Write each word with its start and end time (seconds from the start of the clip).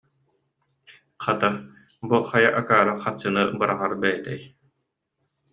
«Хата, 1.25 1.49
бу 2.13 2.21
хайа 2.31 2.49
акаары 2.61 2.93
харчыны 3.03 3.43
быраҕар 3.59 3.93
бэйэтэй 4.01 4.39